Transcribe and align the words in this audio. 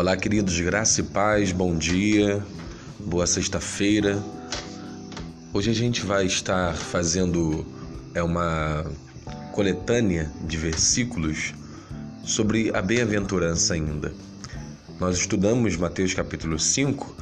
Olá, 0.00 0.16
queridos, 0.16 0.58
graça 0.58 1.02
e 1.02 1.04
paz, 1.04 1.52
bom 1.52 1.76
dia, 1.76 2.42
boa 2.98 3.26
sexta-feira. 3.26 4.18
Hoje 5.52 5.70
a 5.70 5.74
gente 5.74 6.06
vai 6.06 6.24
estar 6.24 6.74
fazendo 6.74 7.66
é 8.14 8.22
uma 8.22 8.82
coletânea 9.52 10.32
de 10.40 10.56
versículos 10.56 11.52
sobre 12.24 12.74
a 12.74 12.80
bem-aventurança 12.80 13.74
ainda. 13.74 14.10
Nós 14.98 15.18
estudamos 15.18 15.76
Mateus 15.76 16.14
capítulo 16.14 16.58
5 16.58 17.14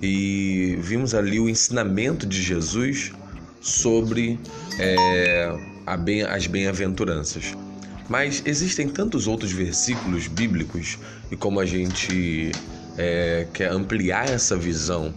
e 0.00 0.78
vimos 0.80 1.14
ali 1.14 1.38
o 1.38 1.50
ensinamento 1.50 2.26
de 2.26 2.40
Jesus 2.40 3.12
sobre 3.60 4.40
é, 4.78 5.54
bem, 6.02 6.22
as 6.22 6.46
bem-aventuranças. 6.46 7.54
Mas 8.12 8.42
existem 8.44 8.90
tantos 8.90 9.26
outros 9.26 9.52
versículos 9.52 10.28
bíblicos 10.28 10.98
e 11.30 11.34
como 11.34 11.58
a 11.58 11.64
gente 11.64 12.52
é, 12.98 13.46
quer 13.54 13.72
ampliar 13.72 14.28
essa 14.28 14.54
visão 14.54 15.14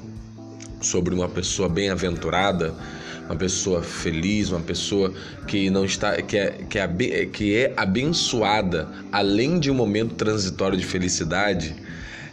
sobre 0.79 1.13
uma 1.13 1.27
pessoa 1.27 1.67
bem-aventurada, 1.67 2.73
uma 3.25 3.35
pessoa 3.35 3.83
feliz, 3.83 4.49
uma 4.49 4.61
pessoa 4.61 5.13
que 5.45 5.69
não 5.69 5.83
está 5.83 6.21
que 6.21 6.37
é, 6.37 6.51
que 6.69 6.79
é, 6.79 7.25
que 7.25 7.55
é 7.57 7.73
abençoada 7.75 8.87
além 9.11 9.59
de 9.59 9.69
um 9.69 9.75
momento 9.75 10.15
transitório 10.15 10.77
de 10.77 10.85
felicidade, 10.85 11.75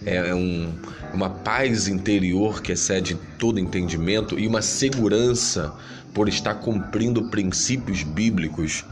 é, 0.07 0.15
é 0.29 0.35
um, 0.35 0.73
uma 1.13 1.29
paz 1.29 1.89
interior 1.89 2.63
que 2.63 2.71
excede 2.71 3.19
todo 3.37 3.59
entendimento 3.59 4.39
e 4.39 4.47
uma 4.47 4.63
segurança 4.63 5.75
por 6.15 6.29
estar 6.29 6.55
cumprindo 6.55 7.31
princípios 7.31 8.05
bíblicos. 8.05 8.85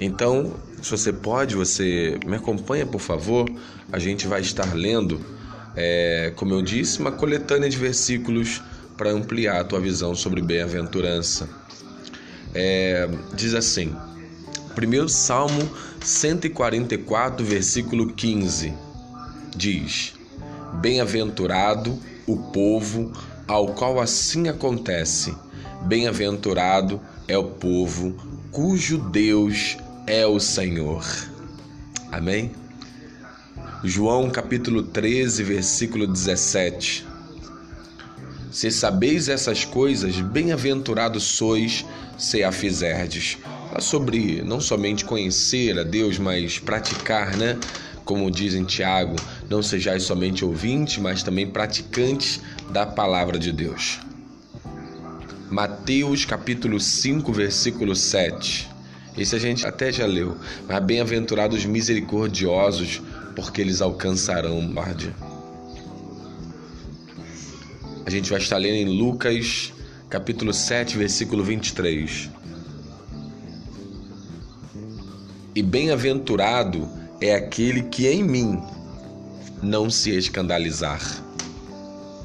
Então, 0.00 0.54
se 0.82 0.90
você 0.90 1.12
pode, 1.12 1.56
você 1.56 2.18
me 2.26 2.36
acompanha, 2.36 2.86
por 2.86 3.00
favor. 3.00 3.48
A 3.92 3.98
gente 3.98 4.26
vai 4.26 4.40
estar 4.40 4.74
lendo, 4.74 5.20
é, 5.74 6.32
como 6.36 6.52
eu 6.52 6.62
disse, 6.62 7.00
uma 7.00 7.12
coletânea 7.12 7.68
de 7.68 7.76
versículos 7.76 8.62
para 8.96 9.10
ampliar 9.10 9.60
a 9.60 9.64
tua 9.64 9.80
visão 9.80 10.14
sobre 10.14 10.42
bem-aventurança. 10.42 11.48
É, 12.54 13.08
diz 13.34 13.54
assim, 13.54 13.94
primeiro 14.74 15.08
Salmo 15.08 15.68
144, 16.00 17.44
versículo 17.44 18.12
15, 18.12 18.72
diz: 19.54 20.14
Bem-aventurado 20.74 21.98
o 22.26 22.36
povo 22.36 23.12
ao 23.46 23.68
qual 23.68 24.00
assim 24.00 24.48
acontece. 24.48 25.34
Bem-aventurado 25.82 27.00
é 27.28 27.36
o 27.36 27.44
povo 27.44 28.14
cujo 28.50 28.98
Deus 28.98 29.76
é 30.06 30.26
o 30.26 30.38
Senhor. 30.38 31.04
Amém? 32.10 32.52
João 33.82 34.30
capítulo 34.30 34.82
13, 34.82 35.42
versículo 35.42 36.06
17. 36.06 37.06
Se 38.50 38.70
sabeis 38.70 39.28
essas 39.28 39.64
coisas, 39.64 40.20
bem-aventurados 40.20 41.24
sois 41.24 41.84
se 42.16 42.42
a 42.42 42.50
fizerdes. 42.50 43.36
Fala 43.68 43.80
sobre 43.80 44.40
não 44.42 44.60
somente 44.60 45.04
conhecer 45.04 45.78
a 45.78 45.82
Deus, 45.82 46.18
mas 46.18 46.58
praticar, 46.58 47.36
né? 47.36 47.58
Como 48.04 48.30
diz 48.30 48.54
em 48.54 48.64
Tiago, 48.64 49.16
não 49.50 49.62
sejais 49.62 50.04
somente 50.04 50.44
ouvintes, 50.44 50.96
mas 50.98 51.22
também 51.22 51.46
praticantes 51.50 52.40
da 52.70 52.86
palavra 52.86 53.38
de 53.38 53.52
Deus. 53.52 53.98
Mateus 55.50 56.24
capítulo 56.24 56.80
5, 56.80 57.32
versículo 57.32 57.94
7. 57.94 58.68
Esse 59.16 59.36
a 59.36 59.38
gente 59.38 59.64
até 59.64 59.92
já 59.92 60.04
leu. 60.04 60.36
Mas 60.68 60.84
bem-aventurados 60.84 61.64
misericordiosos, 61.64 63.00
porque 63.34 63.60
eles 63.60 63.80
alcançarão 63.80 64.66
guarda. 64.72 65.14
A 68.04 68.10
gente 68.10 68.28
vai 68.30 68.40
estar 68.40 68.56
lendo 68.56 68.74
em 68.74 68.98
Lucas, 68.98 69.72
capítulo 70.10 70.52
7, 70.52 70.98
versículo 70.98 71.44
23. 71.44 72.28
E 75.54 75.62
bem-aventurado 75.62 76.88
é 77.20 77.34
aquele 77.34 77.84
que 77.84 78.06
em 78.08 78.22
mim 78.22 78.60
não 79.62 79.88
se 79.88 80.10
escandalizar. 80.10 81.00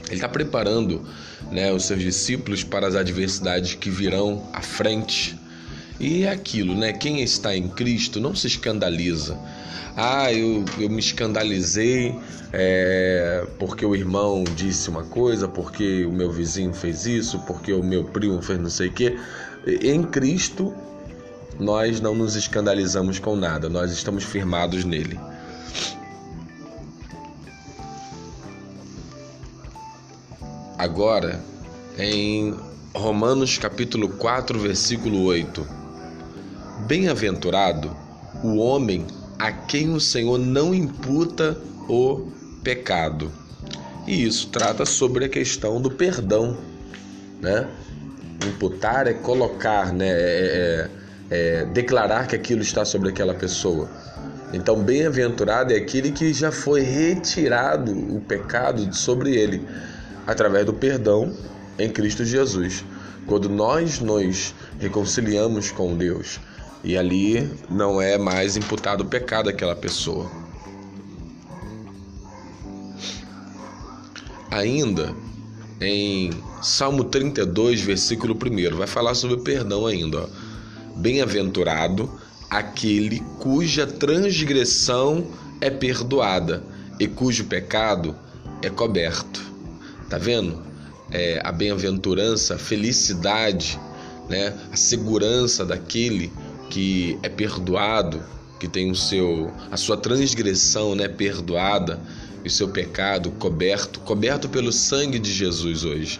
Ele 0.08 0.16
está 0.16 0.28
preparando 0.28 1.08
né, 1.51 1.72
os 1.72 1.85
seus 1.85 2.01
discípulos 2.01 2.63
para 2.63 2.88
as 2.88 2.95
adversidades 2.95 3.75
que 3.75 3.89
virão 3.89 4.47
à 4.53 4.62
frente 4.62 5.38
e 6.01 6.23
é 6.23 6.31
aquilo, 6.31 6.73
né? 6.73 6.91
Quem 6.94 7.22
está 7.22 7.56
em 7.56 7.67
Cristo 7.67 8.19
não 8.19 8.34
se 8.34 8.47
escandaliza. 8.47 9.38
Ah, 9.95 10.34
eu, 10.34 10.66
eu 10.79 10.89
me 10.89 10.97
escandalizei 11.00 12.16
é, 12.51 13.45
porque 13.59 13.85
o 13.85 13.95
irmão 13.95 14.44
disse 14.56 14.89
uma 14.89 15.03
coisa, 15.03 15.47
porque 15.47 16.03
o 16.03 16.12
meu 16.12 16.31
vizinho 16.31 16.73
fez 16.73 17.06
isso, 17.06 17.38
porque 17.41 17.72
o 17.72 17.83
meu 17.83 18.03
primo 18.06 18.41
fez 18.41 18.59
não 18.59 18.69
sei 18.69 18.88
o 18.88 18.91
quê. 18.91 19.16
Em 19.83 20.01
Cristo, 20.01 20.73
nós 21.59 22.01
não 22.01 22.16
nos 22.16 22.35
escandalizamos 22.35 23.19
com 23.19 23.35
nada, 23.35 23.69
nós 23.69 23.91
estamos 23.91 24.23
firmados 24.23 24.83
nele. 24.83 25.19
Agora, 30.81 31.40
em 31.96 32.56
Romanos 32.96 33.56
capítulo 33.59 34.09
4, 34.09 34.58
versículo 34.58 35.25
8. 35.25 35.64
Bem-aventurado 36.88 37.96
o 38.44 38.58
homem 38.58 39.06
a 39.38 39.52
quem 39.52 39.94
o 39.94 40.00
Senhor 40.00 40.40
não 40.40 40.74
imputa 40.74 41.56
o 41.88 42.31
pecado. 42.64 43.31
E 44.08 44.24
isso 44.24 44.47
trata 44.47 44.84
sobre 44.84 45.24
a 45.25 45.30
questão 45.30 45.80
do 45.80 45.92
perdão, 45.92 46.58
né? 47.40 47.68
Imputar 48.44 49.06
é 49.06 49.13
colocar, 49.13 49.94
né? 49.94 50.09
É, 50.09 50.90
é, 51.30 51.59
é 51.62 51.66
declarar 51.66 52.28
que 52.28 52.36
aquilo 52.36 52.63
está 52.63 52.84
sobre 52.84 53.09
aquela 53.09 53.36
pessoa. 53.36 53.88
Então, 54.52 54.81
bem-aventurado 54.81 55.74
é 55.74 55.75
aquele 55.75 56.12
que 56.12 56.34
já 56.34 56.52
foi 56.52 56.81
retirado 56.81 57.92
o 57.92 58.19
pecado 58.19 58.92
sobre 58.96 59.36
ele 59.36 59.63
através 60.26 60.66
do 60.66 60.74
perdão 60.74 61.36
em 61.78 61.90
Cristo 61.90 62.24
Jesus. 62.24 62.84
Quando 63.26 63.50
nós 63.50 64.00
nos 64.00 64.54
reconciliamos 64.80 65.72
com 65.72 65.96
Deus, 65.96 66.40
e 66.84 66.98
ali 66.98 67.50
não 67.70 68.02
é 68.02 68.18
mais 68.18 68.58
imputado 68.58 69.02
o 69.02 69.06
pecado 69.06 69.50
àquela 69.50 69.76
pessoa. 69.76 70.30
Ainda 74.50 75.16
em 75.80 76.31
Salmo 76.62 77.06
32, 77.06 77.81
versículo 77.81 78.36
1, 78.36 78.76
vai 78.76 78.88
falar 78.88 79.16
sobre 79.16 79.38
perdão 79.38 79.86
ainda. 79.86 80.30
Bem-aventurado 80.98 82.12
aquele 82.50 83.22
cuja 83.40 83.88
transgressão 83.88 85.28
é 85.62 85.70
perdoada 85.70 86.64
e 87.00 87.08
cujo 87.08 87.46
pecado 87.46 88.16
é 88.62 88.70
coberto. 88.70 89.50
Tá 90.12 90.18
vendo? 90.18 90.62
É, 91.10 91.40
a 91.42 91.54
bem-aventurança, 91.54 92.56
a 92.56 92.58
felicidade, 92.58 93.80
né? 94.30 94.54
a 94.70 94.76
segurança 94.76 95.66
daquele 95.66 96.34
que 96.70 97.18
é 97.24 97.30
perdoado, 97.30 98.22
que 98.60 98.68
tem 98.68 98.92
o 98.92 98.96
seu 98.96 99.50
a 99.72 99.78
sua 99.78 99.96
transgressão, 99.96 100.96
né, 100.96 101.08
perdoada, 101.08 101.98
e 102.44 102.48
o 102.50 102.52
seu 102.52 102.68
pecado 102.68 103.32
coberto, 103.32 104.02
coberto 104.02 104.50
pelo 104.50 104.74
sangue 104.74 105.18
de 105.18 105.32
Jesus 105.32 105.86
hoje. 105.86 106.20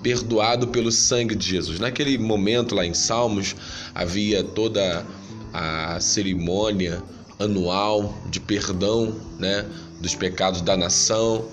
Perdoado 0.00 0.68
pelo 0.68 0.92
sangue 0.92 1.34
de 1.34 1.48
Jesus. 1.48 1.80
Naquele 1.80 2.16
momento 2.18 2.72
lá 2.72 2.86
em 2.86 2.94
Salmos 2.94 3.56
havia 3.92 4.44
toda 4.44 5.04
a 5.52 5.98
cerimônia 5.98 7.02
anual 7.40 8.16
de 8.30 8.38
perdão, 8.38 9.12
né, 9.40 9.66
dos 10.00 10.14
pecados 10.14 10.60
da 10.60 10.76
nação. 10.76 11.44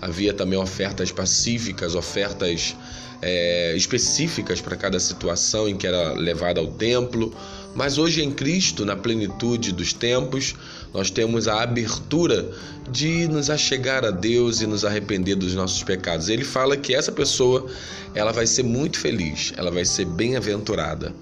Havia 0.00 0.32
também 0.32 0.58
ofertas 0.58 1.10
pacíficas, 1.10 1.94
ofertas 1.94 2.76
é, 3.20 3.74
específicas 3.76 4.60
para 4.60 4.76
cada 4.76 4.98
situação 5.00 5.68
em 5.68 5.76
que 5.76 5.86
era 5.86 6.12
levada 6.12 6.60
ao 6.60 6.68
templo. 6.68 7.34
Mas 7.74 7.98
hoje 7.98 8.22
em 8.22 8.30
Cristo, 8.30 8.84
na 8.84 8.96
plenitude 8.96 9.72
dos 9.72 9.92
tempos, 9.92 10.54
nós 10.92 11.10
temos 11.10 11.46
a 11.48 11.62
abertura 11.62 12.48
de 12.90 13.28
nos 13.28 13.50
achegar 13.50 14.04
a 14.04 14.10
Deus 14.10 14.60
e 14.60 14.66
nos 14.66 14.84
arrepender 14.84 15.36
dos 15.36 15.54
nossos 15.54 15.82
pecados. 15.82 16.28
Ele 16.28 16.44
fala 16.44 16.76
que 16.76 16.94
essa 16.94 17.12
pessoa, 17.12 17.66
ela 18.14 18.32
vai 18.32 18.46
ser 18.46 18.62
muito 18.62 18.98
feliz, 18.98 19.52
ela 19.56 19.70
vai 19.70 19.84
ser 19.84 20.06
bem-aventurada. 20.06 21.14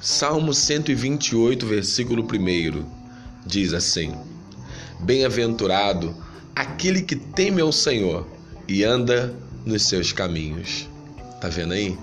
Salmo 0.00 0.52
128, 0.52 1.66
versículo 1.66 2.22
1 2.22 2.84
diz 3.46 3.72
assim: 3.72 4.14
Bem-aventurado 5.00 6.14
aquele 6.54 7.02
que 7.02 7.16
teme 7.16 7.60
ao 7.60 7.72
Senhor 7.72 8.26
e 8.68 8.84
anda 8.84 9.34
nos 9.64 9.88
seus 9.88 10.12
caminhos. 10.12 10.88
Tá 11.40 11.48
vendo 11.48 11.72
aí? 11.72 11.96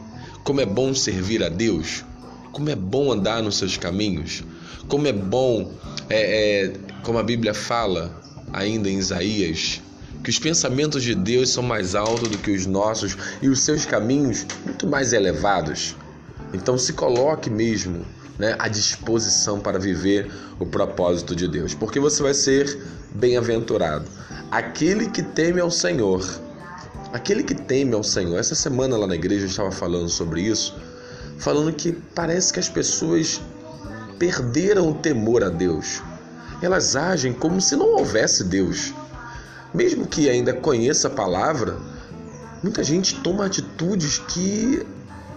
Como 0.43 0.61
é 0.61 0.65
bom 0.65 0.93
servir 0.93 1.43
a 1.43 1.49
Deus, 1.49 2.03
como 2.51 2.69
é 2.69 2.75
bom 2.75 3.11
andar 3.11 3.41
nos 3.43 3.57
seus 3.57 3.77
caminhos, 3.77 4.43
como 4.87 5.07
é 5.07 5.13
bom, 5.13 5.71
é, 6.09 6.65
é, 6.65 6.73
como 7.03 7.19
a 7.19 7.23
Bíblia 7.23 7.53
fala, 7.53 8.21
ainda 8.51 8.89
em 8.89 8.97
Isaías 8.97 9.81
que 10.23 10.29
os 10.29 10.39
pensamentos 10.39 11.03
de 11.03 11.15
Deus 11.15 11.49
são 11.49 11.63
mais 11.63 11.95
altos 11.95 12.29
do 12.29 12.37
que 12.37 12.51
os 12.51 12.65
nossos 12.65 13.17
e 13.41 13.47
os 13.47 13.61
seus 13.61 13.85
caminhos 13.85 14.45
muito 14.65 14.85
mais 14.85 15.13
elevados. 15.13 15.95
Então 16.53 16.77
se 16.77 16.93
coloque 16.93 17.49
mesmo 17.49 18.05
né, 18.39 18.55
à 18.57 18.69
disposição 18.69 19.59
para 19.59 19.77
viver 19.77 20.31
o 20.57 20.65
propósito 20.65 21.35
de 21.35 21.45
Deus, 21.45 21.73
porque 21.73 21.99
você 21.99 22.23
vai 22.23 22.33
ser 22.33 22.81
bem-aventurado. 23.13 24.05
Aquele 24.49 25.09
que 25.09 25.21
teme 25.21 25.59
ao 25.59 25.69
Senhor, 25.69 26.25
aquele 27.11 27.43
que 27.43 27.53
teme 27.53 27.93
ao 27.93 28.03
Senhor. 28.03 28.39
Essa 28.39 28.55
semana 28.55 28.95
lá 28.97 29.05
na 29.05 29.15
igreja 29.15 29.43
eu 29.43 29.49
estava 29.49 29.71
falando 29.71 30.07
sobre 30.07 30.41
isso, 30.41 30.75
falando 31.37 31.73
que 31.73 31.91
parece 31.91 32.53
que 32.53 32.59
as 32.59 32.69
pessoas 32.69 33.41
perderam 34.17 34.89
o 34.89 34.95
temor 34.95 35.43
a 35.43 35.49
Deus. 35.49 36.01
Elas 36.61 36.95
agem 36.95 37.33
como 37.33 37.61
se 37.61 37.75
não 37.75 37.97
houvesse 37.97 38.45
Deus. 38.45 38.93
Mesmo 39.73 40.07
que 40.07 40.29
ainda 40.29 40.53
conheça 40.53 41.07
a 41.07 41.11
palavra, 41.11 41.77
muita 42.63 42.83
gente 42.83 43.15
toma 43.21 43.45
atitudes 43.45 44.17
que 44.17 44.85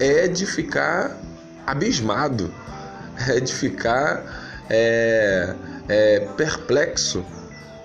é 0.00 0.26
de 0.26 0.46
ficar 0.46 1.20
abismado, 1.66 2.52
é 3.28 3.38
de 3.40 3.52
ficar 3.52 4.64
é, 4.68 5.54
é, 5.88 6.20
perplexo. 6.36 7.24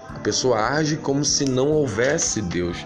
A 0.09 0.19
pessoa 0.19 0.59
age 0.69 0.97
como 0.97 1.23
se 1.23 1.45
não 1.45 1.69
houvesse 1.69 2.41
Deus, 2.41 2.85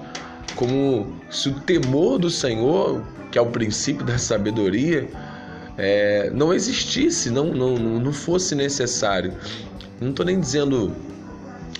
como 0.56 1.15
se 1.30 1.50
o 1.50 1.59
temor 1.62 2.19
do 2.19 2.30
Senhor, 2.30 3.01
que 3.31 3.38
é 3.38 3.42
o 3.42 3.48
princípio 3.48 4.06
da 4.06 4.18
sabedoria, 4.18 5.07
é, 5.77 6.30
não 6.33 6.53
existisse, 6.53 7.30
não, 7.30 7.53
não, 7.53 7.77
não 7.77 8.13
fosse 8.13 8.53
necessário. 8.53 9.33
Não 10.00 10.09
estou 10.09 10.25
nem 10.25 10.39
dizendo 10.39 10.94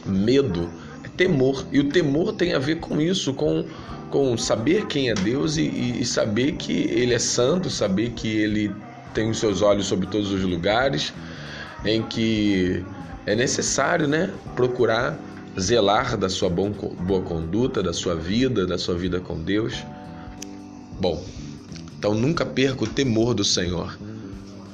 medo, 0.06 0.70
temor. 1.18 1.66
E 1.72 1.80
o 1.80 1.90
temor 1.90 2.34
tem 2.34 2.54
a 2.54 2.60
ver 2.60 2.80
com 2.80 3.00
isso, 3.00 3.34
com, 3.34 3.66
com 4.10 4.38
saber 4.38 4.88
quem 4.88 5.10
é 5.10 5.14
Deus 5.14 5.58
e, 5.58 6.00
e 6.00 6.06
saber 6.06 6.54
que 6.54 6.74
Ele 6.90 7.14
é 7.14 7.20
santo, 7.20 7.70
saber 7.70 8.12
que 8.12 8.28
Ele 8.28 8.72
tem 9.14 9.30
os 9.30 9.40
seus 9.40 9.62
olhos 9.62 9.86
sobre 9.86 10.08
todos 10.08 10.32
os 10.32 10.42
lugares, 10.44 11.14
em 11.86 12.02
que 12.04 12.84
é 13.26 13.36
necessário 13.36 14.08
né, 14.08 14.34
procurar 14.56 15.18
zelar 15.60 16.18
da 16.18 16.30
sua 16.30 16.50
boa 16.50 17.22
conduta, 17.22 17.84
da 17.84 17.94
sua 17.94 18.16
vida, 18.16 18.66
da 18.66 18.78
sua 18.78 18.96
vida 18.96 19.20
com 19.20 19.42
Deus. 19.42 19.84
Bom, 21.00 21.24
então 21.98 22.14
nunca 22.14 22.46
perca 22.46 22.84
o 22.84 22.88
temor 22.88 23.34
do 23.34 23.44
Senhor. 23.44 23.98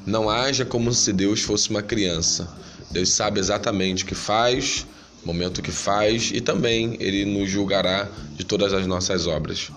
Não 0.05 0.29
haja 0.29 0.63
como 0.63 0.93
se 0.93 1.11
Deus 1.11 1.41
fosse 1.41 1.69
uma 1.69 1.81
criança. 1.81 2.47
Deus 2.91 3.09
sabe 3.09 3.39
exatamente 3.39 4.03
o 4.03 4.07
que 4.07 4.15
faz, 4.15 4.85
momento 5.25 5.61
que 5.61 5.71
faz 5.71 6.31
e 6.33 6.39
também 6.39 6.95
ele 6.99 7.25
nos 7.25 7.49
julgará 7.49 8.07
de 8.35 8.45
todas 8.45 8.71
as 8.71 8.87
nossas 8.87 9.27
obras. 9.27 9.69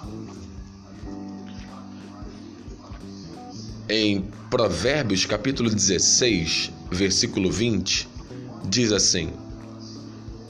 Em 3.92 4.24
Provérbios 4.48 5.26
capítulo 5.26 5.68
16, 5.68 6.70
versículo 6.92 7.50
20, 7.50 8.08
diz 8.68 8.92
assim: 8.92 9.30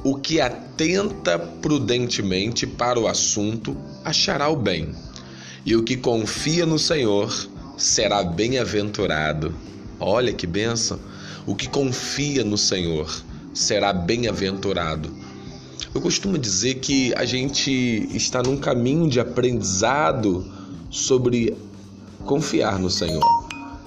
O 0.04 0.16
que 0.16 0.42
atenta 0.42 1.38
prudentemente 1.38 2.66
para 2.66 3.00
o 3.00 3.08
assunto 3.08 3.74
achará 4.04 4.50
o 4.50 4.56
bem, 4.56 4.94
e 5.64 5.74
o 5.74 5.82
que 5.82 5.96
confia 5.96 6.66
no 6.66 6.78
Senhor 6.78 7.48
será 7.78 8.22
bem-aventurado. 8.22 9.54
Olha 9.98 10.34
que 10.34 10.46
benção! 10.46 11.00
O 11.46 11.54
que 11.56 11.66
confia 11.66 12.44
no 12.44 12.58
Senhor 12.58 13.24
será 13.54 13.90
bem-aventurado. 13.90 15.10
Eu 15.94 16.02
costumo 16.02 16.36
dizer 16.36 16.74
que 16.74 17.14
a 17.14 17.24
gente 17.24 18.06
está 18.14 18.42
num 18.42 18.58
caminho 18.58 19.08
de 19.08 19.18
aprendizado 19.18 20.46
sobre 20.90 21.56
confiar 22.24 22.78
no 22.78 22.90
Senhor. 22.90 23.24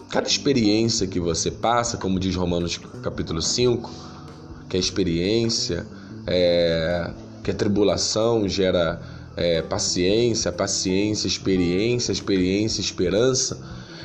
Cada 0.10 0.28
experiência 0.28 1.08
que 1.08 1.20
você 1.20 1.50
passa, 1.50 1.98
como 1.98 2.20
diz 2.20 2.36
Romanos 2.36 2.80
capítulo 3.02 3.42
5, 3.42 3.90
que 4.70 4.78
a 4.78 4.80
experiência, 4.80 5.88
é, 6.28 7.12
que 7.44 7.52
a 7.52 7.54
tribulação 7.54 8.48
gera 8.48 9.02
é, 9.36 9.62
paciência, 9.62 10.52
paciência, 10.52 11.28
experiência, 11.28 12.12
experiência, 12.12 12.82
esperança. 12.82 13.60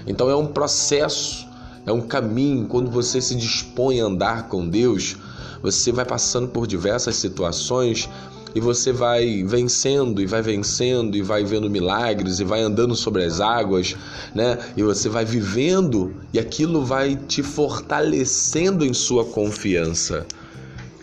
Então 0.06 0.30
é 0.30 0.36
um 0.36 0.46
processo, 0.46 1.46
é 1.86 1.92
um 1.92 2.00
caminho. 2.00 2.66
Quando 2.66 2.90
você 2.90 3.20
se 3.20 3.34
dispõe 3.34 4.00
a 4.00 4.04
andar 4.04 4.48
com 4.48 4.66
Deus, 4.66 5.16
você 5.62 5.92
vai 5.92 6.04
passando 6.04 6.48
por 6.48 6.66
diversas 6.66 7.16
situações 7.16 8.08
e 8.54 8.60
você 8.60 8.92
vai 8.92 9.42
vencendo 9.44 10.20
e 10.20 10.26
vai 10.26 10.42
vencendo 10.42 11.16
e 11.16 11.22
vai 11.22 11.44
vendo 11.44 11.70
milagres 11.70 12.40
e 12.40 12.44
vai 12.44 12.60
andando 12.60 12.94
sobre 12.94 13.24
as 13.24 13.40
águas, 13.40 13.96
né? 14.34 14.58
E 14.76 14.82
você 14.82 15.08
vai 15.08 15.24
vivendo 15.24 16.14
e 16.32 16.38
aquilo 16.38 16.84
vai 16.84 17.16
te 17.16 17.42
fortalecendo 17.42 18.84
em 18.84 18.94
sua 18.94 19.24
confiança. 19.24 20.26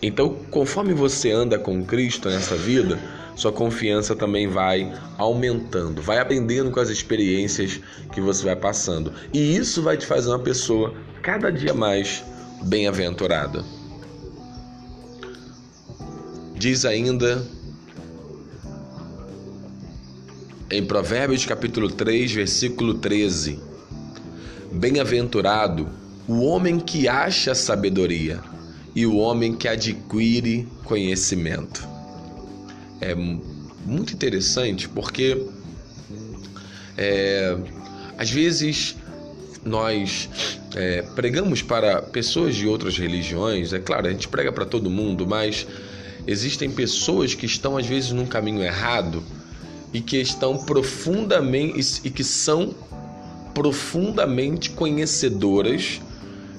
Então, 0.02 0.36
conforme 0.50 0.92
você 0.92 1.32
anda 1.32 1.58
com 1.58 1.84
Cristo 1.84 2.28
nessa 2.28 2.54
vida, 2.54 2.98
sua 3.34 3.52
confiança 3.52 4.16
também 4.16 4.48
vai 4.48 4.92
aumentando, 5.18 6.00
vai 6.00 6.18
aprendendo 6.18 6.70
com 6.70 6.80
as 6.80 6.88
experiências 6.88 7.80
que 8.12 8.20
você 8.20 8.44
vai 8.44 8.56
passando. 8.56 9.12
E 9.32 9.56
isso 9.56 9.82
vai 9.82 9.96
te 9.96 10.06
fazer 10.06 10.28
uma 10.28 10.38
pessoa 10.38 10.94
cada 11.22 11.50
dia 11.50 11.74
mais 11.74 12.24
bem-aventurada. 12.62 13.75
Diz 16.58 16.86
ainda 16.86 17.46
em 20.70 20.82
Provérbios 20.82 21.44
capítulo 21.44 21.90
3, 21.90 22.32
versículo 22.32 22.94
13: 22.94 23.60
Bem-aventurado 24.72 25.86
o 26.26 26.40
homem 26.40 26.80
que 26.80 27.06
acha 27.08 27.54
sabedoria 27.54 28.40
e 28.94 29.04
o 29.04 29.16
homem 29.16 29.54
que 29.54 29.68
adquire 29.68 30.66
conhecimento. 30.82 31.86
É 33.02 33.14
muito 33.14 34.14
interessante 34.14 34.88
porque 34.88 35.46
é, 36.96 37.54
às 38.16 38.30
vezes 38.30 38.96
nós 39.62 40.30
é, 40.74 41.02
pregamos 41.02 41.60
para 41.60 42.00
pessoas 42.00 42.56
de 42.56 42.66
outras 42.66 42.96
religiões, 42.96 43.74
é 43.74 43.78
claro, 43.78 44.06
a 44.06 44.10
gente 44.10 44.26
prega 44.26 44.50
para 44.50 44.64
todo 44.64 44.88
mundo, 44.88 45.26
mas 45.26 45.66
Existem 46.26 46.70
pessoas 46.70 47.34
que 47.34 47.46
estão 47.46 47.76
às 47.76 47.86
vezes 47.86 48.12
num 48.12 48.26
caminho 48.26 48.62
errado 48.62 49.22
e 49.92 50.00
que 50.00 50.16
estão 50.16 50.58
profundamente 50.58 52.00
e 52.04 52.10
que 52.10 52.24
são 52.24 52.74
profundamente 53.54 54.70
conhecedoras 54.70 56.00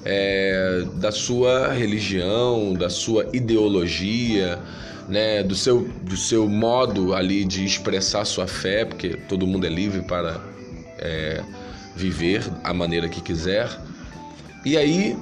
é, 0.04 0.84
da 0.94 1.12
sua 1.12 1.72
religião, 1.72 2.72
da 2.72 2.88
sua 2.88 3.28
ideologia, 3.32 4.58
né, 5.08 5.42
do 5.42 5.54
seu, 5.54 5.88
do 6.02 6.16
seu 6.16 6.48
modo 6.48 7.14
ali 7.14 7.44
de 7.44 7.64
expressar 7.64 8.24
sua 8.24 8.46
fé, 8.46 8.84
porque 8.84 9.10
todo 9.28 9.46
mundo 9.46 9.66
é 9.66 9.70
livre 9.70 10.02
para 10.02 10.40
é, 10.98 11.42
viver 11.94 12.42
a 12.64 12.74
maneira 12.74 13.08
que 13.08 13.20
quiser. 13.20 13.68
E 14.64 14.76
aí 14.76 15.16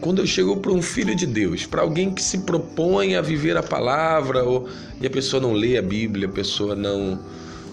quando 0.00 0.20
eu 0.20 0.26
chego 0.26 0.56
para 0.56 0.72
um 0.72 0.82
filho 0.82 1.14
de 1.14 1.26
Deus, 1.26 1.66
para 1.66 1.82
alguém 1.82 2.12
que 2.12 2.22
se 2.22 2.38
propõe 2.38 3.16
a 3.16 3.22
viver 3.22 3.56
a 3.56 3.62
palavra, 3.62 4.44
ou, 4.44 4.68
e 5.00 5.06
a 5.06 5.10
pessoa 5.10 5.40
não 5.40 5.52
lê 5.52 5.76
a 5.76 5.82
Bíblia, 5.82 6.28
a 6.28 6.30
pessoa 6.30 6.74
não, 6.74 7.18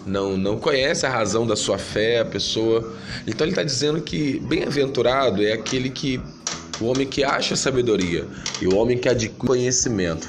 não, 0.06 0.38
não 0.38 0.58
conhece 0.58 1.06
a 1.06 1.10
razão 1.10 1.46
da 1.46 1.56
sua 1.56 1.77
fé, 1.77 2.20
a 2.20 2.25
pessoa. 2.25 2.94
Então 3.27 3.46
ele 3.46 3.51
está 3.51 3.63
dizendo 3.63 4.01
que 4.01 4.39
bem-aventurado 4.39 5.44
é 5.44 5.53
aquele 5.53 5.89
que. 5.89 6.22
o 6.80 6.86
homem 6.86 7.08
que 7.08 7.24
acha 7.24 7.56
sabedoria 7.56 8.25
e 8.62 8.68
o 8.68 8.75
homem 8.75 8.98
que 8.98 9.10
adquire 9.10 9.34
conhecimento. 9.38 10.27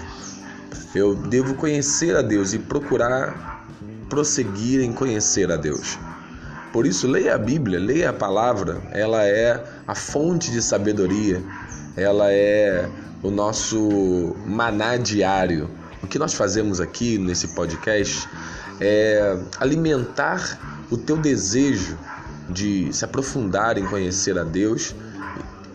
Eu 0.95 1.15
devo 1.15 1.55
conhecer 1.55 2.17
a 2.17 2.23
Deus 2.23 2.53
e 2.53 2.59
procurar 2.59 3.55
prosseguir 4.09 4.81
em 4.81 4.93
conhecer 4.93 5.51
a 5.51 5.57
Deus. 5.57 5.99
Por 6.73 6.87
isso, 6.87 7.07
leia 7.07 7.35
a 7.35 7.39
Bíblia, 7.39 7.79
leia 7.79 8.11
a 8.11 8.13
palavra, 8.13 8.83
ela 8.91 9.25
é 9.25 9.63
a 9.87 9.95
fonte 9.95 10.51
de 10.51 10.61
sabedoria 10.61 11.43
ela 11.97 12.33
é 12.33 12.89
o 13.23 13.31
nosso 13.31 14.35
maná 14.47 14.97
diário. 14.97 15.71
O 16.03 16.07
que 16.07 16.19
nós 16.19 16.35
fazemos 16.35 16.81
aqui 16.81 17.19
nesse 17.19 17.49
podcast 17.49 18.29
é 18.81 19.39
alimentar 19.59 20.87
o 20.91 20.97
teu 20.97 21.17
desejo 21.17 21.97
de 22.51 22.93
se 22.93 23.05
aprofundar 23.05 23.79
em 23.79 23.87
conhecer 23.87 24.39
a 24.39 24.45
Deus, 24.45 24.95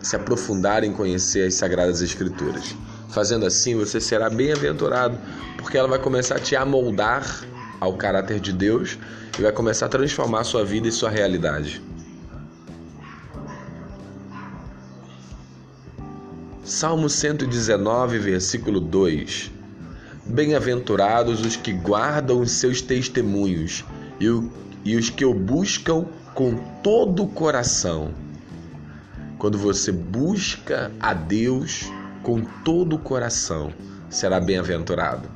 se 0.02 0.16
aprofundar 0.16 0.84
em 0.84 0.94
conhecer 0.94 1.48
as 1.48 1.56
Sagradas 1.56 2.02
Escrituras. 2.02 2.76
Fazendo 3.10 3.46
assim, 3.46 3.76
você 3.76 4.00
será 4.00 4.30
bem-aventurado, 4.30 5.18
porque 5.58 5.78
ela 5.78 5.88
vai 5.88 6.00
começar 6.00 6.36
a 6.36 6.40
te 6.40 6.56
amoldar 6.56 7.44
ao 7.80 7.94
caráter 7.94 8.40
de 8.40 8.54
Deus 8.54 9.00
e 9.38 9.42
vai 9.42 9.52
começar 9.52 9.88
a 9.88 9.90
transformar 9.90 10.42
a 10.42 10.44
sua 10.44 10.64
vida 10.64 10.88
e 10.88 10.92
sua 10.92 11.10
realidade. 11.10 11.82
Salmo 16.80 17.10
119, 17.10 18.20
versículo 18.20 18.80
2: 18.80 19.52
Bem-aventurados 20.26 21.46
os 21.46 21.58
que 21.58 21.74
guardam 21.74 22.40
os 22.40 22.52
seus 22.52 22.82
testemunhos 22.82 23.84
e, 24.18 24.30
o, 24.30 24.50
e 24.86 24.96
os 24.96 25.10
que 25.10 25.26
o 25.26 25.34
buscam 25.34 26.06
com 26.34 26.56
todo 26.82 27.24
o 27.24 27.28
coração. 27.28 28.14
Quando 29.38 29.58
você 29.58 29.92
busca 29.92 30.90
a 31.02 31.14
Deus 31.14 31.92
com 32.24 32.46
todo 32.64 32.96
o 32.96 33.00
coração, 33.00 33.74
será 34.10 34.40
bem-aventurado. 34.40 35.28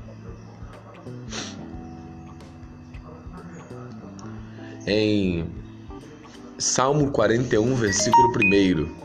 Em 4.88 5.46
Salmo 6.58 7.12
41, 7.12 7.76
versículo 7.76 8.30
1: 8.30 8.96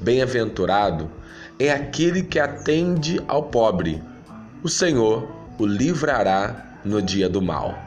Bem-aventurado 0.00 1.10
é 1.58 1.70
aquele 1.70 2.22
que 2.22 2.38
atende 2.38 3.20
ao 3.28 3.44
pobre 3.44 4.02
o 4.64 4.68
Senhor 4.68 5.28
o 5.58 5.66
livrará 5.66 6.80
no 6.82 7.02
dia 7.02 7.28
do 7.28 7.42
mal. 7.42 7.78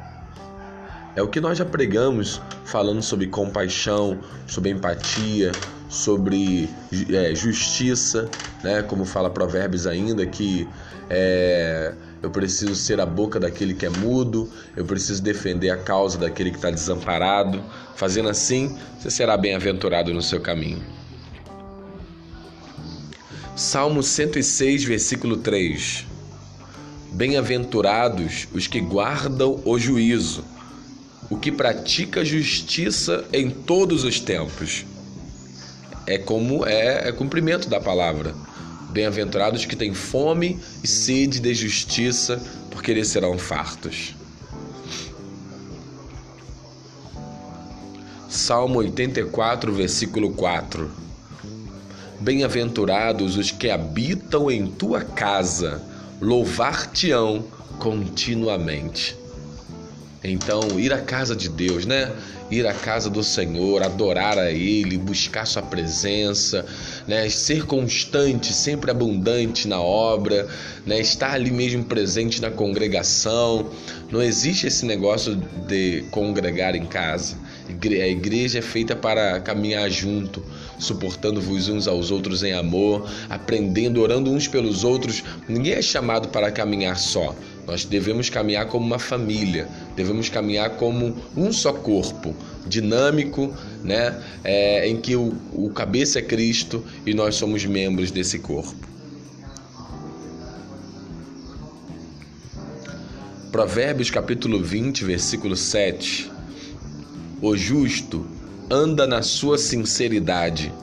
É 1.16 1.22
o 1.24 1.28
que 1.28 1.42
nós 1.42 1.58
já 1.58 1.66
pregamos 1.66 2.40
falando 2.66 3.02
sobre 3.02 3.26
compaixão, 3.26 4.20
sobre 4.46 4.70
empatia, 4.70 5.52
sobre 5.90 6.70
é, 7.10 7.34
justiça, 7.34 8.30
né? 8.64 8.84
Como 8.84 9.06
fala 9.06 9.28
Provérbios 9.28 9.88
ainda 9.88 10.24
que 10.28 10.68
é, 11.10 11.96
eu 12.22 12.30
preciso 12.30 12.76
ser 12.76 13.02
a 13.02 13.06
boca 13.08 13.40
daquele 13.40 13.74
que 13.74 13.88
é 13.88 13.90
mudo, 13.90 14.48
eu 14.76 14.86
preciso 14.86 15.24
defender 15.24 15.72
a 15.72 15.78
causa 15.78 16.20
daquele 16.20 16.52
que 16.52 16.58
está 16.58 16.70
desamparado. 16.70 17.64
Fazendo 17.96 18.30
assim, 18.30 18.78
você 19.00 19.10
será 19.10 19.36
bem-aventurado 19.36 20.14
no 20.14 20.22
seu 20.22 20.40
caminho. 20.40 20.84
Salmo 23.58 24.04
106, 24.04 24.84
versículo 24.84 25.38
3. 25.38 26.06
Bem-aventurados 27.12 28.48
os 28.54 28.68
que 28.68 28.80
guardam 28.80 29.60
o 29.66 29.80
juízo, 29.80 30.46
o 31.28 31.36
que 31.40 31.52
pratica 31.52 32.24
justiça 32.24 33.26
em 33.34 33.50
todos 33.50 34.04
os 34.04 34.20
tempos. 34.20 34.86
É 36.06 36.20
como 36.20 36.68
é, 36.68 37.10
é 37.10 37.12
cumprimento 37.12 37.68
da 37.68 37.82
palavra. 37.82 38.36
Bem-aventurados 38.92 39.66
que 39.66 39.76
têm 39.76 39.92
fome 39.92 40.60
e 40.84 40.88
sede 40.88 41.40
de 41.40 41.56
justiça, 41.56 42.40
porque 42.70 42.92
eles 42.92 43.08
serão 43.08 43.40
fartos. 43.40 44.16
Salmo 48.30 48.78
84, 48.78 49.74
versículo 49.74 50.32
4. 50.34 51.07
Bem-aventurados 52.28 53.38
os 53.38 53.52
que 53.52 53.70
habitam 53.70 54.52
em 54.52 54.68
tua 54.68 55.02
casa 55.02 55.82
louvar-te-ão 56.20 57.46
continuamente. 57.80 59.16
Então, 60.22 60.78
ir 60.78 60.92
à 60.92 61.00
casa 61.00 61.34
de 61.34 61.48
Deus, 61.48 61.86
né? 61.86 62.12
Ir 62.52 62.68
à 62.68 62.74
casa 62.74 63.10
do 63.10 63.24
Senhor, 63.24 63.82
adorar 63.82 64.38
a 64.38 64.52
Ele, 64.52 64.98
buscar 64.98 65.48
Sua 65.48 65.62
presença, 65.62 66.66
né? 67.08 67.30
Ser 67.30 67.66
constante, 67.66 68.52
sempre 68.52 68.92
abundante 68.92 69.66
na 69.66 69.80
obra, 69.80 70.50
né? 70.86 71.00
Estar 71.00 71.32
ali 71.32 71.50
mesmo 71.50 71.86
presente 71.86 72.42
na 72.42 72.52
congregação. 72.52 73.70
Não 74.12 74.22
existe 74.22 74.68
esse 74.68 74.86
negócio 74.86 75.34
de 75.66 76.04
congregar 76.12 76.76
em 76.76 76.88
casa. 76.88 77.38
A 77.70 78.08
igreja 78.08 78.60
é 78.60 78.62
feita 78.62 78.96
para 78.96 79.42
caminhar 79.42 79.90
junto, 79.90 80.42
suportando-vos 80.80 81.68
uns 81.68 81.88
aos 81.88 82.12
outros 82.12 82.42
em 82.42 82.54
amor, 82.54 83.10
aprendendo, 83.30 84.02
orando 84.02 84.32
uns 84.32 84.48
pelos 84.48 84.86
outros. 84.86 85.22
Ninguém 85.50 85.74
é 85.74 85.82
chamado 85.82 86.30
para 86.30 86.50
caminhar 86.50 86.98
só. 86.98 87.36
Nós 87.68 87.84
devemos 87.84 88.30
caminhar 88.30 88.68
como 88.68 88.86
uma 88.86 88.98
família, 88.98 89.68
devemos 89.98 90.30
caminhar 90.30 90.72
como 90.72 91.18
um 91.36 91.52
só 91.52 91.74
corpo, 91.74 92.34
dinâmico, 92.66 93.54
né? 93.84 94.18
É, 94.46 94.88
em 94.88 94.96
que 94.96 95.18
o, 95.18 95.36
o 95.52 95.70
cabeça 95.70 96.20
é 96.20 96.22
Cristo 96.22 96.82
e 97.06 97.14
nós 97.14 97.36
somos 97.36 97.66
membros 97.66 98.12
desse 98.12 98.40
corpo. 98.40 98.88
Provérbios 103.52 104.10
capítulo 104.10 104.64
20, 104.64 105.04
versículo 105.04 105.58
7. 105.58 106.37
O 107.40 107.56
justo 107.56 108.26
anda 108.68 109.06
na 109.06 109.22
sua 109.22 109.60
sinceridade. 109.60 110.74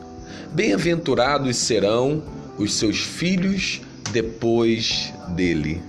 Bem-aventurados 0.53 1.57
serão 1.57 2.23
os 2.57 2.75
seus 2.75 2.99
filhos 2.99 3.81
depois 4.13 5.13
dele. 5.31 5.83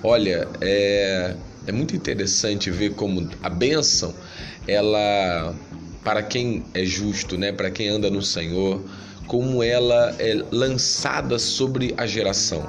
Olha, 0.00 0.46
é, 0.60 1.34
é 1.66 1.72
muito 1.72 1.96
interessante 1.96 2.70
ver 2.70 2.94
como 2.94 3.28
a 3.42 3.50
bênção, 3.50 4.14
ela, 4.68 5.56
para 6.04 6.22
quem 6.22 6.64
é 6.72 6.84
justo, 6.84 7.36
né, 7.36 7.50
para 7.50 7.68
quem 7.68 7.88
anda 7.88 8.08
no 8.08 8.22
Senhor, 8.22 8.80
como 9.26 9.60
ela 9.60 10.14
é 10.20 10.40
lançada 10.52 11.36
sobre 11.36 11.94
a 11.96 12.06
geração 12.06 12.64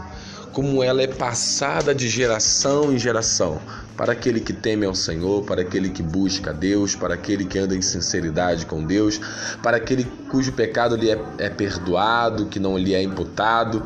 como 0.54 0.84
ela 0.84 1.02
é 1.02 1.08
passada 1.08 1.96
de 1.96 2.10
geração 2.10 2.92
em 2.92 2.98
geração, 2.98 3.60
para 3.96 4.14
aquele 4.14 4.40
que 4.40 4.52
teme 4.52 4.86
ao 4.86 4.96
Senhor, 4.96 5.44
para 5.44 5.62
aquele 5.62 5.90
que 5.90 6.04
busca 6.04 6.50
a 6.50 6.54
Deus, 6.54 6.96
para 6.96 7.14
aquele 7.14 7.46
que 7.46 7.60
anda 7.60 7.76
em 7.76 7.82
sinceridade 7.82 8.66
com 8.66 8.84
Deus, 8.84 9.20
para 9.62 9.78
aquele 9.78 10.04
cujo 10.30 10.52
pecado 10.52 10.96
lhe 10.96 11.10
é, 11.10 11.20
é 11.38 11.50
perdoado, 11.50 12.48
que 12.48 12.60
não 12.60 12.78
lhe 12.78 12.94
é 12.94 13.02
imputado. 13.02 13.84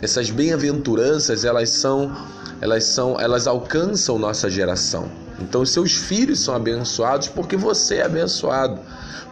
Essas 0.00 0.30
bem-aventuranças, 0.30 1.44
elas 1.44 1.70
são, 1.70 2.16
elas 2.60 2.84
são, 2.84 3.20
elas 3.20 3.46
alcançam 3.46 4.18
nossa 4.18 4.48
geração. 4.48 5.27
Então, 5.40 5.64
seus 5.64 5.92
filhos 5.92 6.40
são 6.40 6.54
abençoados 6.54 7.28
porque 7.28 7.56
você 7.56 7.96
é 7.96 8.04
abençoado. 8.04 8.80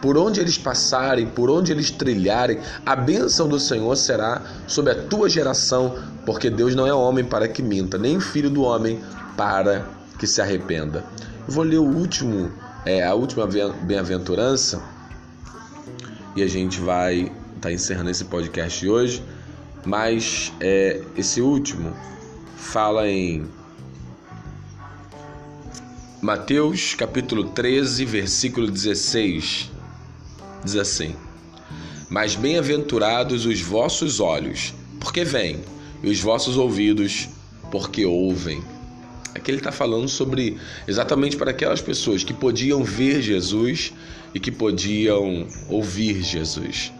Por 0.01 0.17
onde 0.17 0.39
eles 0.39 0.57
passarem, 0.57 1.25
por 1.25 1.49
onde 1.49 1.71
eles 1.71 1.89
trilharem, 1.89 2.59
a 2.85 2.95
bênção 2.95 3.47
do 3.47 3.59
Senhor 3.59 3.95
será 3.95 4.41
sobre 4.67 4.91
a 4.91 5.03
tua 5.03 5.27
geração, 5.27 5.95
porque 6.25 6.49
Deus 6.49 6.75
não 6.75 6.85
é 6.85 6.93
homem 6.93 7.25
para 7.25 7.47
que 7.47 7.63
minta, 7.63 7.97
nem 7.97 8.19
filho 8.19 8.49
do 8.49 8.61
homem 8.61 9.01
para 9.35 9.87
que 10.19 10.27
se 10.27 10.39
arrependa. 10.39 11.03
Vou 11.47 11.63
ler 11.63 11.79
o 11.79 11.83
último, 11.83 12.51
é, 12.85 13.03
a 13.03 13.13
última 13.15 13.47
bem-aventurança 13.81 14.81
e 16.37 16.43
a 16.43 16.47
gente 16.47 16.79
vai 16.79 17.21
estar 17.21 17.33
tá 17.61 17.71
encerrando 17.71 18.11
esse 18.11 18.23
podcast 18.25 18.87
hoje. 18.87 19.23
Mas 19.83 20.53
é, 20.59 21.01
esse 21.15 21.41
último 21.41 21.93
fala 22.55 23.07
em 23.07 23.47
Mateus 26.19 26.95
capítulo 26.95 27.43
13, 27.43 28.03
versículo 28.03 28.71
16. 28.71 29.69
Diz 30.63 30.75
assim: 30.75 31.15
Mas 32.09 32.35
bem-aventurados 32.35 33.45
os 33.45 33.61
vossos 33.61 34.19
olhos, 34.19 34.73
porque 34.99 35.23
veem, 35.23 35.59
e 36.01 36.09
os 36.09 36.19
vossos 36.19 36.57
ouvidos, 36.57 37.29
porque 37.69 38.03
ouvem. 38.03 38.63
Aqui 39.35 39.51
ele 39.51 39.59
está 39.59 39.71
falando 39.71 40.09
sobre 40.09 40.57
exatamente 40.87 41.37
para 41.37 41.51
aquelas 41.51 41.81
pessoas 41.81 42.23
que 42.23 42.33
podiam 42.33 42.83
ver 42.83 43.21
Jesus 43.21 43.93
e 44.33 44.39
que 44.39 44.51
podiam 44.51 45.45
ouvir 45.69 46.23
Jesus. 46.23 46.91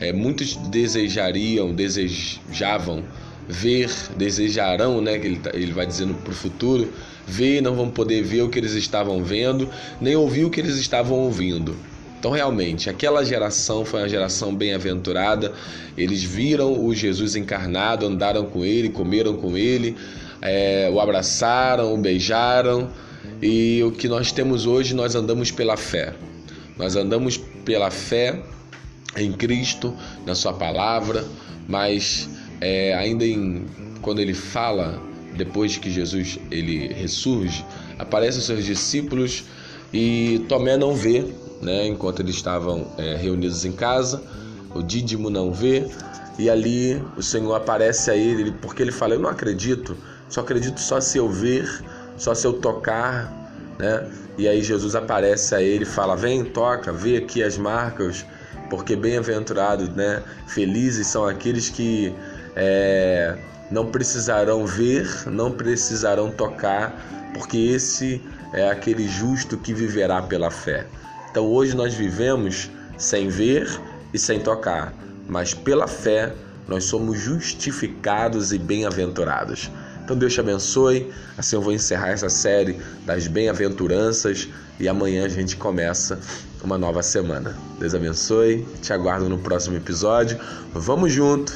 É, 0.00 0.12
muitos 0.12 0.56
desejariam, 0.56 1.72
desejavam 1.72 3.04
ver, 3.48 3.90
desejarão, 4.16 5.00
né? 5.00 5.14
Ele, 5.14 5.38
tá, 5.38 5.50
ele 5.54 5.72
vai 5.72 5.86
dizendo 5.86 6.14
para 6.14 6.32
o 6.32 6.34
futuro, 6.34 6.92
ver, 7.30 7.62
não 7.62 7.74
vão 7.74 7.88
poder 7.88 8.22
ver 8.22 8.42
o 8.42 8.48
que 8.48 8.58
eles 8.58 8.72
estavam 8.72 9.22
vendo, 9.22 9.68
nem 10.00 10.16
ouvir 10.16 10.44
o 10.44 10.50
que 10.50 10.60
eles 10.60 10.76
estavam 10.76 11.18
ouvindo. 11.18 11.76
Então, 12.18 12.32
realmente, 12.32 12.90
aquela 12.90 13.24
geração 13.24 13.82
foi 13.82 14.00
uma 14.00 14.08
geração 14.08 14.54
bem-aventurada. 14.54 15.52
Eles 15.96 16.22
viram 16.22 16.84
o 16.84 16.94
Jesus 16.94 17.34
encarnado, 17.34 18.04
andaram 18.04 18.44
com 18.44 18.62
ele, 18.62 18.90
comeram 18.90 19.38
com 19.38 19.56
ele, 19.56 19.96
é, 20.42 20.90
o 20.92 21.00
abraçaram, 21.00 21.94
o 21.94 21.96
beijaram. 21.96 22.90
E 23.40 23.82
o 23.82 23.90
que 23.90 24.06
nós 24.06 24.32
temos 24.32 24.66
hoje, 24.66 24.94
nós 24.94 25.14
andamos 25.14 25.50
pela 25.50 25.78
fé. 25.78 26.12
Nós 26.76 26.94
andamos 26.94 27.38
pela 27.64 27.90
fé 27.90 28.38
em 29.16 29.32
Cristo, 29.32 29.94
na 30.26 30.34
Sua 30.34 30.52
palavra, 30.52 31.24
mas 31.66 32.28
é, 32.60 32.94
ainda 32.94 33.24
em, 33.24 33.64
quando 34.02 34.20
ele 34.20 34.34
fala, 34.34 35.00
depois 35.40 35.78
que 35.78 35.90
Jesus 35.90 36.38
ele 36.50 36.92
ressurge, 36.92 37.64
aparecem 37.98 38.40
os 38.40 38.46
seus 38.46 38.62
discípulos 38.62 39.44
e 39.90 40.44
Tomé 40.50 40.76
não 40.76 40.94
vê, 40.94 41.24
né, 41.62 41.86
enquanto 41.86 42.20
eles 42.20 42.34
estavam 42.34 42.86
é, 42.98 43.16
reunidos 43.16 43.64
em 43.64 43.72
casa, 43.72 44.22
o 44.74 44.82
Dídimo 44.82 45.30
não 45.30 45.50
vê, 45.50 45.88
e 46.38 46.50
ali 46.50 47.02
o 47.16 47.22
Senhor 47.22 47.54
aparece 47.54 48.10
a 48.10 48.16
ele, 48.16 48.52
porque 48.52 48.82
ele 48.82 48.92
fala: 48.92 49.14
Eu 49.14 49.20
não 49.20 49.30
acredito, 49.30 49.96
só 50.28 50.42
acredito 50.42 50.78
só 50.78 51.00
se 51.00 51.16
eu 51.16 51.28
ver, 51.28 51.66
só 52.18 52.34
se 52.34 52.46
eu 52.46 52.52
tocar, 52.52 53.32
né? 53.78 54.10
E 54.36 54.46
aí 54.46 54.62
Jesus 54.62 54.94
aparece 54.94 55.54
a 55.54 55.62
ele 55.62 55.84
e 55.84 55.86
fala: 55.86 56.14
Vem, 56.16 56.44
toca, 56.44 56.92
vê 56.92 57.16
aqui 57.16 57.42
as 57.42 57.56
marcas, 57.56 58.26
porque 58.68 58.94
bem-aventurados, 58.94 59.88
né? 59.88 60.22
Felizes 60.46 61.06
são 61.06 61.26
aqueles 61.26 61.70
que 61.70 62.14
é, 62.54 63.36
não 63.70 63.86
precisarão 63.86 64.66
ver, 64.66 65.08
não 65.26 65.52
precisarão 65.52 66.30
tocar, 66.30 67.30
porque 67.34 67.56
esse 67.56 68.20
é 68.52 68.68
aquele 68.68 69.06
justo 69.08 69.56
que 69.56 69.72
viverá 69.72 70.20
pela 70.22 70.50
fé. 70.50 70.86
Então 71.30 71.46
hoje 71.46 71.76
nós 71.76 71.94
vivemos 71.94 72.70
sem 72.98 73.28
ver 73.28 73.68
e 74.12 74.18
sem 74.18 74.40
tocar, 74.40 74.92
mas 75.28 75.54
pela 75.54 75.86
fé 75.86 76.34
nós 76.66 76.84
somos 76.84 77.18
justificados 77.18 78.52
e 78.52 78.58
bem-aventurados. 78.58 79.70
Então 80.04 80.16
Deus 80.16 80.32
te 80.32 80.40
abençoe. 80.40 81.12
Assim 81.38 81.56
eu 81.56 81.62
vou 81.62 81.72
encerrar 81.72 82.08
essa 82.08 82.28
série 82.28 82.80
das 83.06 83.26
bem-aventuranças 83.26 84.48
e 84.78 84.88
amanhã 84.88 85.24
a 85.24 85.28
gente 85.28 85.56
começa 85.56 86.18
uma 86.62 86.76
nova 86.76 87.02
semana. 87.02 87.56
Deus 87.78 87.94
abençoe. 87.94 88.66
Te 88.82 88.92
aguardo 88.92 89.28
no 89.28 89.38
próximo 89.38 89.76
episódio. 89.76 90.38
Vamos 90.72 91.12
junto. 91.12 91.52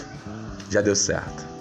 Já 0.70 0.80
deu 0.80 0.94
certo. 0.94 1.53